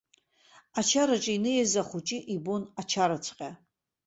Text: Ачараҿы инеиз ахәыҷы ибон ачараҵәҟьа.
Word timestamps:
Ачараҿы 0.79 1.31
инеиз 1.35 1.73
ахәыҷы 1.81 2.17
ибон 2.35 2.63
ачараҵәҟьа. 2.81 3.49